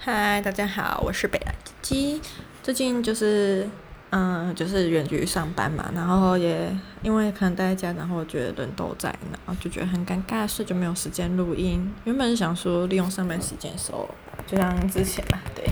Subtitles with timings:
[0.00, 1.52] 嗨，大家好，我是北兰
[1.82, 2.22] 鸡鸡。
[2.62, 3.68] 最近就是，
[4.10, 6.70] 嗯，就是远距离上班嘛，然后也
[7.02, 11.92] 因为可能待在家，然后觉得人都在，然后就觉得很尴尬，所以就没有时间录音。
[12.04, 14.08] 原本是想说利用上班时间的时候，
[14.46, 15.68] 就像之前嘛，对，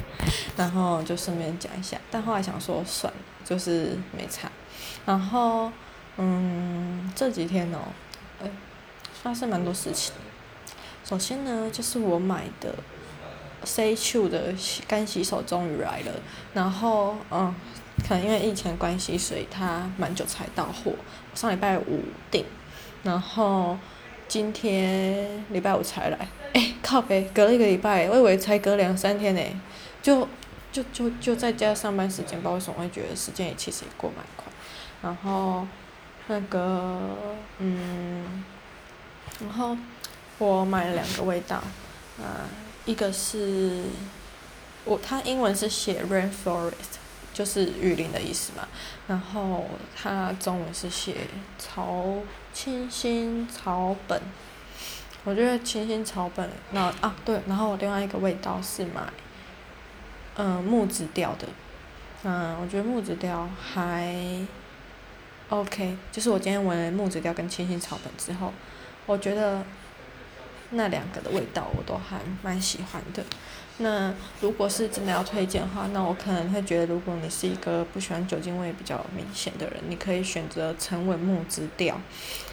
[0.57, 1.97] 然后就顺便讲一下。
[2.11, 4.51] 但后来想说算了，就是没差。
[5.07, 5.71] 然后，
[6.17, 7.79] 嗯，这几天哦，
[8.43, 8.51] 哎，
[9.23, 10.13] 发生蛮多事情。
[11.05, 12.75] 首先呢，就是我买的。
[13.67, 14.55] C2 的
[14.87, 16.13] 干洗手终于来了，
[16.55, 17.53] 然后嗯，
[18.09, 20.93] 可能因为疫情关系，所以它蛮久才到货。
[21.35, 22.45] 上礼拜五订，
[23.03, 23.77] 然后
[24.29, 26.29] 今天礼拜五才来。
[26.55, 29.43] 哎，靠北，隔了一个礼拜，我以为才隔两三天呢，
[30.01, 30.27] 就
[30.71, 34.47] 就就就在家上班时间，不知道为什么会觉得时间也其实也过蛮快。
[35.03, 35.67] 然后
[36.29, 37.01] 那个
[37.59, 38.45] 嗯，
[39.41, 39.77] 然后
[40.39, 41.57] 我买了两个味道，
[42.23, 42.47] 啊。
[42.87, 43.83] 一个是，
[44.85, 46.97] 我它英文是写 rainforest，
[47.35, 48.67] 就是雨林的意思嘛。
[49.09, 51.17] 然后它中文是写
[51.59, 52.07] 草
[52.55, 54.23] 清新草本，
[55.25, 56.49] 我觉得清新草本。
[56.71, 59.03] 那啊对，然后我另外一个味道是买，
[60.37, 61.49] 嗯木质调的，
[62.23, 64.15] 嗯我觉得木质调还
[65.49, 68.53] ，OK，就是我今天闻了木质调跟清新草本之后，
[69.07, 69.65] 我觉得。
[70.71, 73.23] 那两个的味道我都还蛮喜欢的。
[73.79, 82.01] 那如果是真的要推荐的话，那我可能会觉得，如果你是一个不喜欢酒精味比较明显的人，你可以选择沉稳木质调。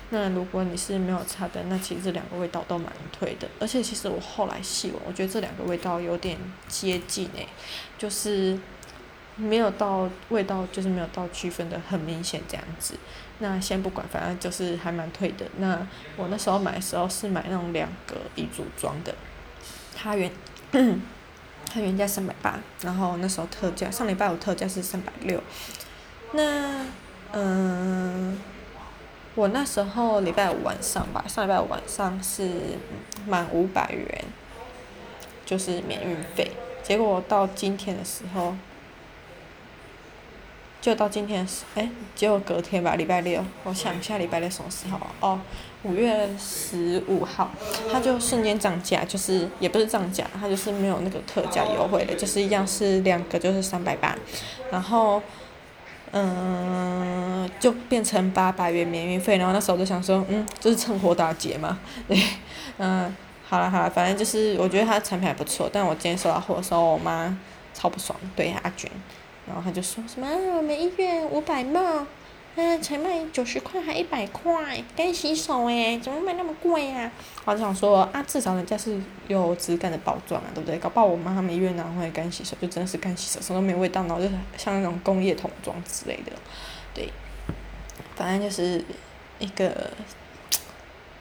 [0.09, 3.47] 那如果你是没有差的，那其实这两个味道都蛮推的。
[3.59, 7.47] 而且其实我后来细闻，我觉得这两个味道有点接近诶、
[7.97, 8.59] 就是。
[9.35, 12.95] 没有到味道，就是没有到区分的很明显这样子。
[13.39, 15.45] 那先不管，反正就是还蛮退的。
[15.57, 19.15] 那我那时候买的时候是买那种两个一组装的，
[19.95, 20.31] 它原
[21.65, 25.41] 它原价三百八，然后那时候特价，上礼拜五特价是三百六。
[26.33, 26.85] 那
[27.33, 28.39] 嗯，
[29.33, 32.77] 我那时候礼拜五晚上吧，上礼拜五晚上是
[33.27, 34.25] 满五百元，
[35.43, 36.51] 就是免运费。
[36.83, 38.55] 结果到今天的时候。
[40.83, 44.99] 就到今天是，哎，结果隔天吧，礼拜六，我想一下礼拜六什么时候？
[45.21, 45.39] 哦，
[45.83, 47.49] 五月十五号，
[47.89, 54.13] 它就瞬间涨价，就是也不是涨价，它就是没有那个特价优惠的，就是一样是两个就是三百八，
[54.71, 55.23] 然后，
[56.11, 61.79] 嗯，就变成八百元免运费，然后那时候我就想说，嗯，就是趁火打劫嘛，
[62.09, 62.21] 对，
[62.77, 63.15] 嗯，
[63.47, 67.37] 好了好了，反正就是我觉得它的产品还不错，但我今天收到货的时候，我妈
[67.73, 68.91] 超不爽，对阿娟。
[69.45, 72.07] 然后他就说什么我们医院五百嘛，
[72.55, 77.11] 嗯，才卖九十块还一百块，干洗手诶，怎么卖那么贵啊？
[77.43, 80.79] 我就想说啊，至少人家是有质感的包装啊，对不对？
[80.79, 86.31] 搞不好我妈他们医院拿回来干洗手就真的是干洗手，什么都没味道，然后就像那种工业桶装之类的，
[86.93, 87.09] 对，
[88.15, 88.83] 反正就是
[89.39, 89.91] 一个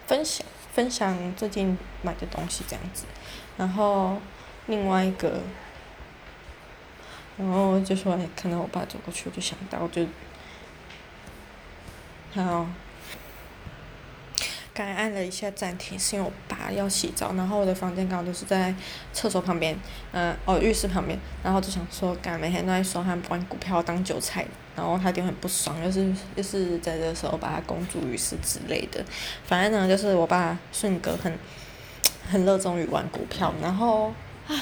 [0.06, 3.04] 分享分享最近买的东西这样子，
[3.56, 4.16] 然后
[4.66, 5.40] 另外一个。
[7.38, 10.06] 然后就说，看到我爸走过去，我就想到，就，
[12.34, 12.66] 然后，
[14.74, 18.74] 刚按了一下暂停，是因为我爸要洗澡，然后我的房间刚好就是在
[19.14, 19.74] 厕所旁边，
[20.12, 29.02] 嗯，哦，浴室旁边，然后就想说，刚每天都在说他玩股票当韭菜，然后他就很不爽，就是就是在这时候把他公诸于世之类的，
[29.44, 31.38] 反正呢，就是我爸性格很，
[32.30, 34.12] 很热衷于玩股票，然后，
[34.48, 34.54] 唉。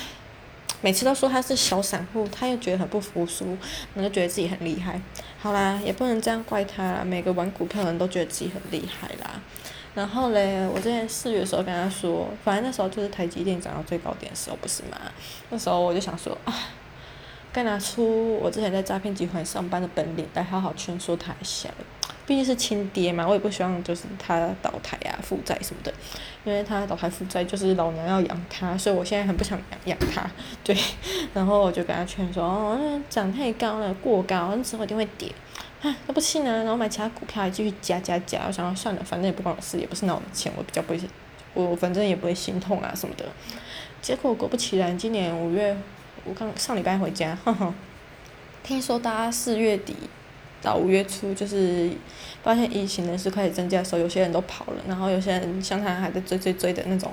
[0.82, 3.56] 每次都说他是小散户，他又觉得很不服输，
[3.94, 5.00] 然后就觉得自己很厉害。
[5.38, 7.02] 好啦，也不能这样怪他啦。
[7.04, 9.40] 每个玩股票的人都觉得自己很厉害啦。
[9.94, 14.96] 然后嘞，我之前四月的时候跟他说，反正那时候就是台积电涨到最高点的时候，不是吗？
[15.50, 16.54] 那时候我就想说啊，
[17.52, 21.68] 该拿出我之前在诈骗集团上班的本领来好好劝说他一下。
[22.30, 25.92] 毕竟是亲爹嘛，我也不希望就是他倒台啊、负债什么的，
[26.44, 30.30] 因为他倒台负债就是老娘要养他，所以我现在很不想养养他。
[30.62, 30.76] 对，
[31.34, 35.28] 然后我就跟他劝说，哦，涨太高了，过高，那之后一定会跌。
[35.82, 38.42] 啊，那不信呢，然后买其他股票还继续加加加。
[38.46, 41.00] 我想要算了，反正也不关我事，也不是拿我的钱，我比较不会，
[41.54, 43.24] 我反正也不会心痛啊什么的。
[44.00, 45.76] 结果果不其然，今年五月，
[46.24, 47.74] 我刚上礼拜回家，呵呵，
[48.62, 49.96] 听说大家四月底。
[50.62, 51.90] 到五月初，就是
[52.42, 57.12] 发现疫情人数开始增加的时候，有些人都跑了，然后有些人像他还在追追追的那种，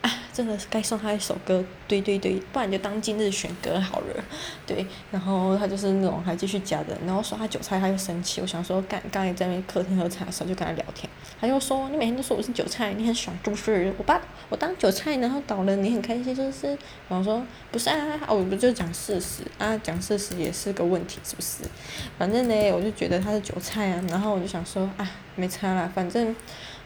[0.00, 4.24] 啊，真的是该送他一首歌，对对对，不然就当今日选歌好了，
[4.66, 11.08] 对，然后他就是那种还继续加的，然后说他韭菜他又生气，我想说刚刚也在那客厅喝茶的时候就跟他聊天，
[11.42, 16.78] 他就说你每天都说我是韭菜，你很爽就是我把我当韭菜，然后倒了你很开心就是。
[17.08, 21.64] 我说不是啊，我不就讲事实啊，讲事实也是个问题是不是？
[22.16, 26.34] 反正呢，我就觉得他是韭菜啊，然后我就想说啊，没差啦，反正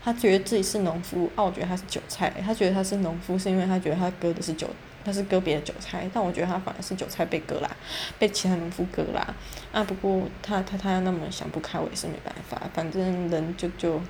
[0.02, 4.66] 他觉得自己是农夫，啊，我觉得他是韭菜，他觉得他是农夫是因为他觉得他割的是韭。
[5.04, 7.70] 他是割别的韭菜，但我觉得他反而是韭菜被割啦，
[8.18, 9.32] 被其他农夫割啦。
[9.70, 12.60] 啊，不过他他他那么想不开，我也是没办法。
[12.74, 14.00] 反正人就就，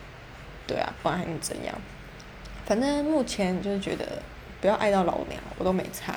[0.67, 1.75] 对啊，不然还能怎样？
[2.67, 4.21] 反正目前就是觉得
[4.61, 6.15] 不要爱到老娘，我都没差。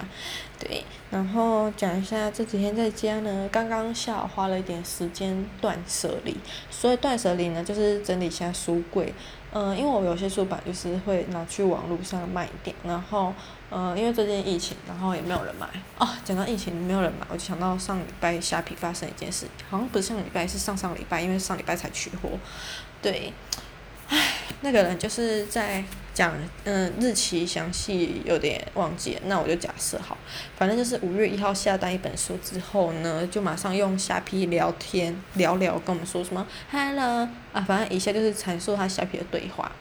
[0.57, 6.35] 对，然后讲一下这几天在家呢，刚刚下午花了一点时间断舍离。
[6.69, 9.13] 所以断舍离呢，就是整理一下书柜。
[9.51, 13.33] 嗯，因为我有些书本就是会拿去网络上卖点，然后。
[13.71, 15.67] 嗯，因为最近疫情，然后也没有人买
[15.99, 16.09] 哦。
[16.25, 22.31] 讲到疫情没有人买，我就想到上礼拜虾皮发生一件事，好像不是上礼拜，是上上礼拜，因为上礼拜才取货。
[22.99, 23.31] 对，
[24.61, 30.17] 那个人就是在讲，嗯，日期详细有点忘记了，那我就假设好，
[30.57, 39.71] 反正就是五月一号下单一本书之后呢，就马上用虾皮聊天聊聊，跟我们说什么 “hello” 啊，反正以下就是阐述他虾皮的对话。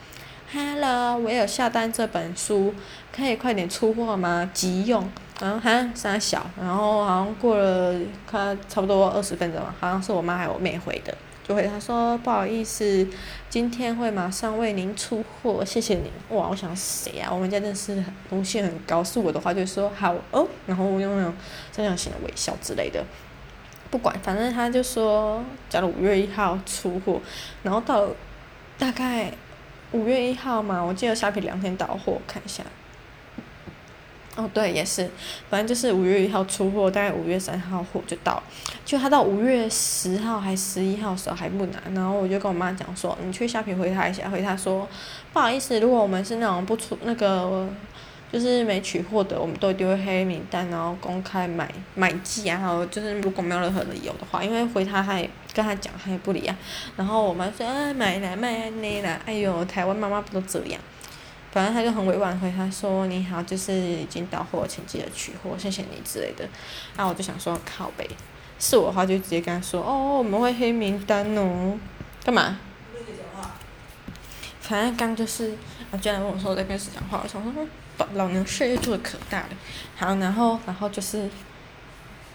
[0.50, 2.74] Hello，我有下单这本书，
[3.14, 4.50] 可以快点出货吗？
[4.54, 5.10] 急用。
[5.40, 7.96] 然后哈三小，然后好像过了
[8.28, 11.16] 快差不多二十分钟，好像是我妈还有我妹回的，
[11.48, 13.08] 就回她说不好意思，
[13.48, 16.12] 今天会马上为您出货，谢谢您。
[16.28, 17.32] 哇，我想谁啊？
[17.32, 21.34] 我们家真的是荣幸很高，是我的话就说好哦，然后我用那种
[21.72, 23.02] 这样型的微笑之类的。
[23.90, 27.20] 不管，反正他就说，假如五月一号出货，
[27.62, 28.08] 然后到
[28.78, 29.32] 大概。
[29.90, 32.62] 五月一号嘛，我记得虾皮两天到货，看一下。
[34.38, 35.10] 哦，对，也是，
[35.50, 38.42] 反正就是五月一号出货，大概五月三号货就到。
[38.84, 44.88] 就他到五月十号还十一号的时候还不拿，然后我就跟我妈讲说，你去虾皮回他一下，回他说，
[45.32, 47.68] 不好意思，如果我们是那种不出那个。
[48.30, 56.54] 就是没取货的，我们都丢黑名单，然后公开买买寄啊，然后就是如果没有任何理由的话，因为回他还跟他讲他也不理啊。
[56.94, 60.78] 然后我妈说啊买来买那啦，哎呦台湾妈妈不都这样？
[61.52, 66.48] 反正他就很委婉回他说你好，就是已经到货，请记得取货，谢谢你之类的。
[66.96, 68.08] 然后我就想说靠北，
[68.58, 71.78] 是我的话就直接跟他说哦我们会黑名单哦，
[72.24, 72.58] 干嘛？
[74.60, 75.54] 反正刚就是
[75.90, 77.52] 他居然问我说我在跟谁讲话，我想说。
[78.14, 79.48] 老娘事业做的可大了，
[79.96, 81.28] 好，然后，然后就是，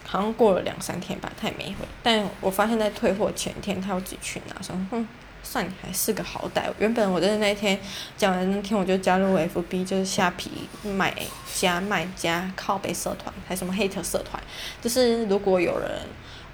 [0.04, 1.86] 好像过了两三天吧，他也没回。
[2.02, 5.08] 但我发现，在退货前天，他要自己去拿，说，哼，
[5.44, 6.62] 算你还是个好歹。
[6.80, 7.78] 原本我在那一天
[8.16, 10.50] 讲完那天，我就加入 FB，就是虾皮
[10.82, 11.14] 买
[11.54, 14.42] 家卖家靠背社团，还什么黑特社团，
[14.82, 15.90] 就是如果有人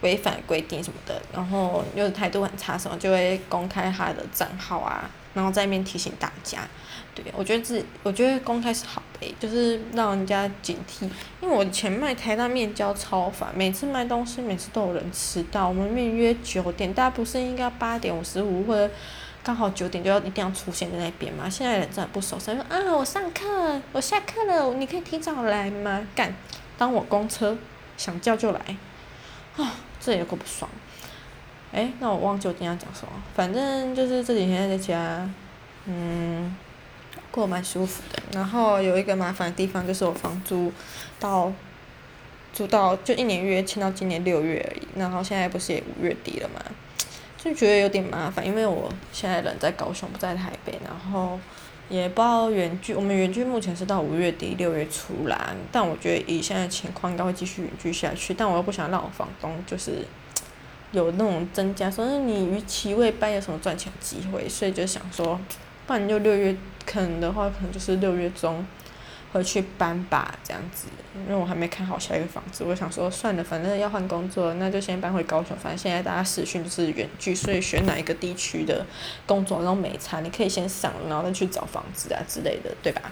[0.02, 5.08] 违反规定什么的，然后又态度很差什么，就会公开他的账号啊。
[5.34, 6.60] 然后在那边提醒大家，
[7.14, 11.04] 对，我觉得自己，我觉得公开是好的，就是让人家警惕。
[11.40, 15.68] 因为我以前卖台大面交超烦，每次卖东西，每次都有人迟到。
[15.68, 18.92] 我们面约九点，大家不是应该八点五十五或者
[19.42, 21.48] 刚好九点就要一定要出现在那边吗？
[21.48, 26.04] 现在人真的不守时，说啊，我上课，我下课了，你可以提早来吗？
[26.14, 26.34] 干，
[26.76, 27.56] 当我公车，
[27.96, 28.60] 想叫就来，
[29.56, 30.68] 啊， 这也够不爽。
[31.72, 35.24] 哎，那我忘记我今天要讲什么，反正就是这几天在家，
[35.86, 36.52] 嗯，
[37.30, 38.20] 过蛮舒服的。
[38.32, 40.72] 然后有一个麻烦的地方就是我房租
[41.20, 41.52] 到，
[42.52, 44.88] 租到就一年约签到今年六月而已。
[44.96, 46.60] 然后现在不是也五月底了嘛，
[47.38, 51.38] 就觉得有点麻烦，因为我现在人在高雄，不在台北，然后
[51.88, 55.54] 也不知道远距，我们远距目前是到五月底六月初啦。
[55.70, 60.04] 但我觉得以现在情况应该会继续远距下去，但我又不想让我房东就是。
[60.92, 65.38] 有那种增加，说你逾期未搬有什么赚钱机会，所以就想说，
[65.86, 68.66] 不然就六月，可能的话可能就是六月中
[69.32, 70.86] 回去搬吧，这样子。
[71.26, 75.56] 因为我还没看好下一个房子，我想说算了，反正要换工作，那就先搬回高雄。
[75.56, 78.86] 反正现在大家视讯就是远距，所以选哪一个地区的
[79.26, 83.02] 工作都没差，你可以先上，然后再去找房子啊之类的，对吧？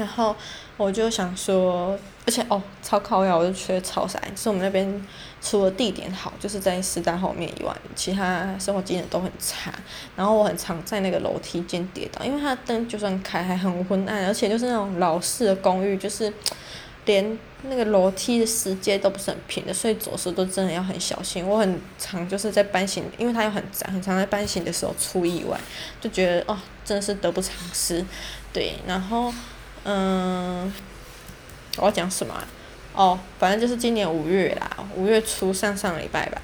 [0.00, 0.34] 然后
[0.78, 5.06] 我就想说，而且哦，超靠呀，我就觉得超傻，就是我们那边
[5.42, 9.70] 除了地点好，就是在师大后面以外，其他生活机能都很差。
[10.16, 16.32] 然后我很常在那个楼梯间跌倒，因为它的灯就算开还很昏暗，而且就是那种老式的公寓，就是
[17.04, 21.46] 连那个楼梯的石阶都不是很平的，所以走时都真的要很小心。
[21.46, 25.60] 我很常就是在搬行，因为它又很窄，很常在搬行的时候出意外，
[26.00, 28.02] 就觉得哦，真的是得不偿失。
[28.50, 29.30] 对，然后。
[29.84, 30.72] 嗯，
[31.76, 32.34] 我要讲什么？
[32.94, 36.42] 哦，反正就是今年五月啦，五月初上上礼拜吧。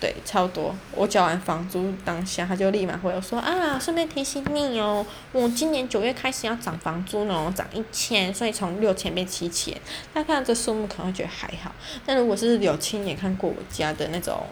[0.00, 0.74] 对，差不多。
[0.92, 9.72] 我缴完房租当下，他就立马回我说啊，顺便提醒你哦，我今年九月开始要涨房租呢，涨一千，所以从六千变七千。
[10.12, 11.72] 大家看到这数目可能会觉得还好，
[12.04, 14.44] 但如果是有亲眼看过我家的那种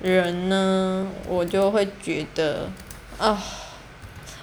[0.00, 2.70] 人呢，我就会觉得
[3.18, 3.42] 啊，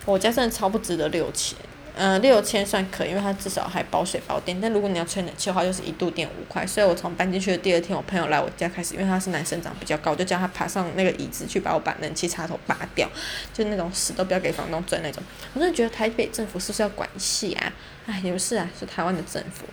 [0.06, 1.58] 我家真的超不值得六千。
[1.96, 4.60] 嗯、呃，六千算可以，因为它至少还包水包电。
[4.62, 6.66] 但如果你要吹冷气的话，就是一度电五块。
[6.66, 13.10] 所以我从搬进去的第二天，我朋友来我家开始，因为他是男生长比较高，我就叫他爬上那个椅子去把我把冷气插头拔掉，
[13.54, 15.22] 就那种死都不要给房东赚那种。
[15.54, 17.74] 我真的觉得台北政府是不是要管系啊？
[18.06, 19.66] 哎，也不是啊，是台湾的政府。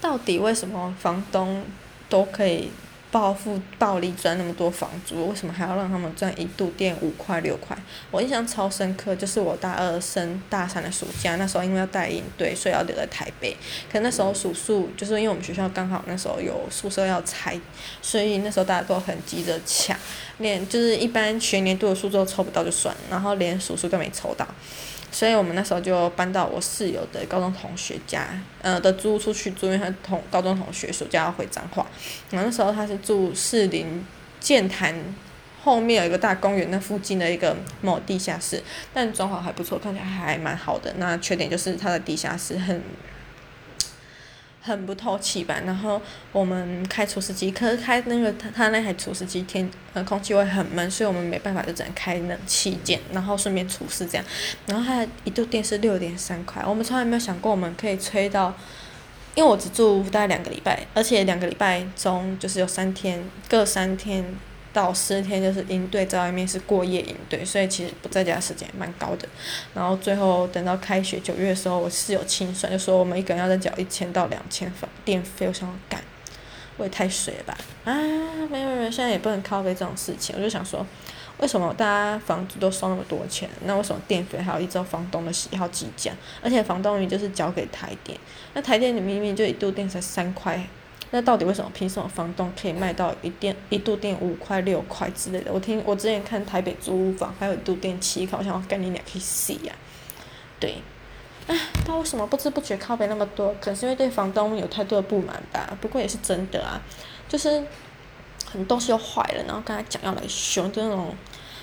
[0.00, 1.64] 到底为什么房东
[2.08, 2.70] 都可以？
[3.10, 7.76] 暴富暴利赚那么多房租，为什么还要让他们赚一度电五块六块？
[8.12, 13.56] 我印象超深刻，就是我大二升大三的暑假，那时候因为要带营队，所以要留在台北。
[13.90, 17.60] 可那时候宿宿，就是因为我们学校刚好那时候有宿舍要拆，
[18.00, 19.96] 所以那时候大家都很急着抢，
[20.38, 24.46] 连就是一般全年度的宿舍都抽不到就算，然后连宿舍都没抽到。
[25.10, 28.28] 所以我们那时候就搬到我室友的高中同学家，
[28.62, 31.86] 呃的租出去住，因为他同高中同学暑假要回彰化，
[32.30, 34.04] 然后那时候他是住士林
[34.38, 34.94] 建潭
[35.62, 38.62] 后面有一个大公园那附近的一个某地下室，
[38.94, 40.94] 但装潢还不错，看起来还蛮好的。
[40.98, 42.82] 那缺点就是它的地下室很。
[44.62, 46.00] 很不透气吧，然后
[46.32, 54.24] 我们开除湿机，可是开那个他他那台除湿机天呃空气会很闷，所以我们没办法就只能开冷气键，然后顺便除湿这样。
[54.66, 58.54] 然后它一度电是六点三块，我们从来没有想过我们可以吹到，
[59.34, 64.24] 因为我只住大概两个礼拜，而且两个礼拜中就是有三天各三天。
[64.72, 69.28] 到十天就是营队在外面是过夜营队，所以其实不在家时间蛮高的。
[69.74, 76.00] 然后最后等到开学九月的时候，我室友清算就说我们一个人要再缴一千到两千房电费，我想干，
[76.76, 77.58] 我也太水了吧！
[77.84, 77.92] 啊，
[78.50, 80.36] 没有没有，现在也不能靠北这种事情。
[80.36, 80.86] 我就想说，
[81.38, 83.48] 为什么大家房租都收那么多钱？
[83.64, 86.12] 那为什么电费还要依照房东的喜好计价？
[86.42, 88.16] 而且房东也就是交给台电，
[88.54, 90.64] 那台电明明就一度电才三块。
[91.12, 91.68] 那到底为什么？
[91.74, 95.52] 凭什么房东可以卖到一电一度电五块六块之类的？
[95.52, 99.74] 我听我之前看台北租屋房，还有一度电七块，我想要跟你俩去洗呀。
[100.60, 100.76] 对，
[101.48, 103.52] 唉，他为什么不知不觉靠背那么多？
[103.60, 105.76] 可能是因为对房东有太多的不满吧。
[105.80, 106.80] 不过也是真的啊，
[107.28, 107.50] 就是
[108.46, 111.12] 很多东西都坏了，然后跟他讲要来修，就那种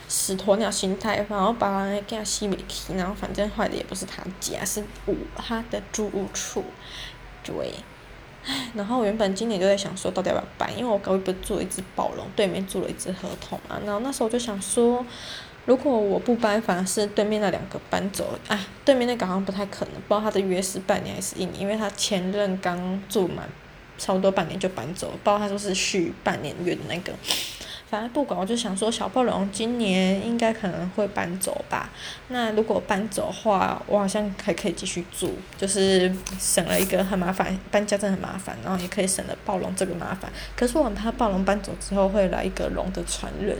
[0.09, 6.65] 死鸵鸟心态，然后把人给他吸没气，然后反正坏的也不是他家，是我他的住屋处，
[7.43, 7.75] 对。
[8.75, 10.77] 然后我原本今年就在想说，到底要不要搬？
[10.77, 13.79] 因为我隔壁不是住了一只宝龙，对面住了一只合同嘛。
[13.85, 15.05] 然后那时候我就想说，
[15.65, 18.37] 如果我不搬，反而是对面那两个搬走。
[18.47, 23.47] 哎，对面那个好像不太可能，不知道他的约是半年还是一年，因为他前任刚住满
[23.97, 27.11] 差不多半年就搬走，不知道他说是续半年约的那个。
[27.89, 31.89] 反正不管，我就想说，小暴龙今年应该可能会搬走吧。
[32.27, 40.29] 那如果搬走的话，我好像还可以继续住，就是省了一个很麻烦，搬家真的很麻烦，然后也可以省了暴龙这个麻烦。
[40.53, 43.57] 可是我很怕暴龙搬走之后会来一个龙的传人，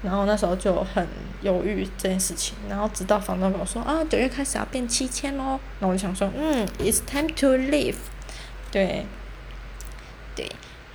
[0.00, 1.04] 然后那时候就很
[1.42, 2.54] 犹豫这件事情。
[2.68, 7.96] 然后直到房东跟我说啊，九月开始要变七千喽，那我就想说，嗯，it's time to leave，
[8.70, 9.04] 对，
[10.36, 10.48] 对。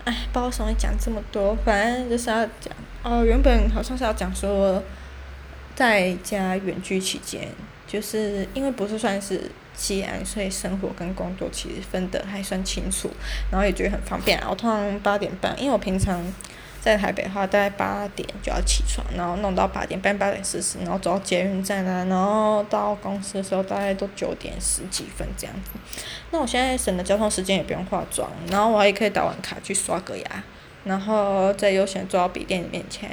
[0.05, 3.23] 唉，不知道为什么讲这么多，反正就是要讲哦。
[3.23, 4.81] 原本好像是要讲说，
[5.75, 7.47] 在家远距期间，
[7.87, 13.09] 就是因为不是算是西安，所以生活跟工作其实分得还算清楚，
[13.51, 14.47] 然后也觉得很方便啊。
[14.49, 16.23] 我通常八点半，因为我平常。
[16.81, 25.69] 在台北的话，大概八点就要起床，然后弄到八点半、八点四十，然后走到捷运站啊，然后到公司的时候大概都九点十几分这样子。
[26.31, 30.43] 那我现在省的交通时间也不用化妆，然后我也可以打完卡去刷个牙，
[30.83, 33.11] 然后再悠闲坐到笔电面前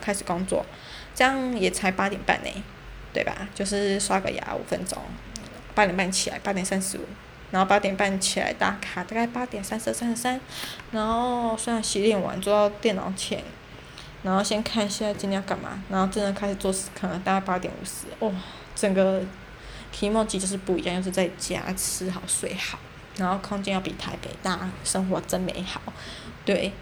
[0.00, 0.66] 开始工作，
[1.14, 2.50] 这样也才八点半呢，
[3.12, 3.48] 对吧？
[3.54, 4.98] 就是刷个牙五分钟，
[5.72, 7.02] 八点半起来，八点三十五。
[7.50, 10.40] 然后八点半起来打卡，大概八点三十、三十三，
[10.92, 13.42] 然后虽然洗脸完坐到电脑前，
[14.22, 18.30] 然后先看一下今天要干嘛，然后真的开始做事，可能大概八点五十，哇，
[18.74, 19.22] 整个
[19.90, 22.78] 题目其实就是不一样，就是在家吃好睡好，
[23.16, 25.80] 然后空间要比台北大，生活真美好，
[26.44, 26.72] 对，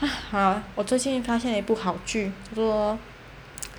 [0.00, 2.98] 啊，好，我最近发现了一部好剧，叫做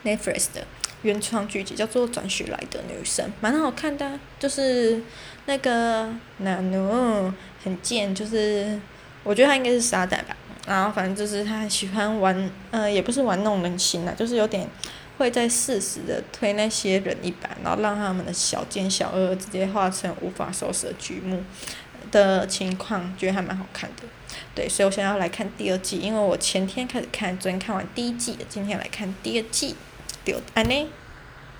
[0.03, 0.67] Netflix 的。
[1.01, 5.01] 原创剧集叫做《转学来的女生》，蛮好看的，就是
[5.45, 8.79] 那个男的很贱，就是
[9.23, 10.35] 我觉得他应该是傻蛋吧。
[10.67, 14.67] 然后反正就是他很喜欢玩，呃，也不是玩弄人心啦，就是有点
[15.17, 21.43] 会在适时的推那些人一把，然后让他们的小奸小恶直接化成无法收拾的局幕。
[22.11, 24.03] 的情况，觉得还蛮好看的。
[24.55, 29.75] 对，所以我现在要来看第二季，因为我前天开始看，昨天看完第一季，今天来看第二季。
[30.31, 30.87] 对，安呢？